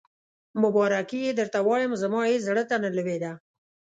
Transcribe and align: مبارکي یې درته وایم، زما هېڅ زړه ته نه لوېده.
مبارکي 0.61 1.19
یې 1.25 1.31
درته 1.39 1.59
وایم، 1.67 1.91
زما 2.01 2.21
هېڅ 2.31 2.41
زړه 2.47 2.63
ته 2.69 2.75
نه 2.83 2.89
لوېده. 2.97 3.31